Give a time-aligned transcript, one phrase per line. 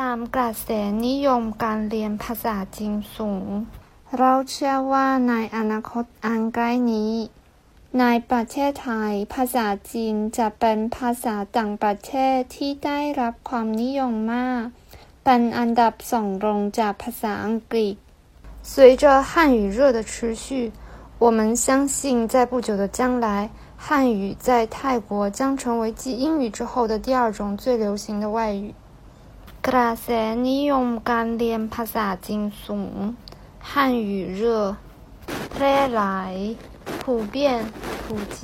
[0.00, 0.68] ตามกระแส
[1.06, 3.48] นิยมการเรียนภาษาจีนสูง
[4.18, 7.14] เราเชื่อว่าในอนาคตอันใกล้นี้
[8.00, 14.64] ในประเทศไทย ภาษาจีนจะเป็นภาษาต่างประเทศที่ได้รับความนิยมมาก
[15.24, 17.94] เป็นอันดับสองรองจากภาษาอังกฤษ
[18.72, 20.12] 随着汉语热的持
[20.42, 20.44] 续，
[21.24, 21.66] 我们相
[21.96, 28.74] 信在不久的将来，汉语在泰国将成为继英语之后的第二种最流行的外语。
[29.68, 30.08] กระแส
[30.48, 32.96] นิยมการเรียนภาษาจีนสูง
[33.70, 33.72] 汉
[34.10, 34.42] 语热
[35.52, 36.34] แพร่หลาย
[37.00, 37.02] 普
[37.32, 37.36] 遍
[38.02, 38.04] 普
[38.36, 38.38] 及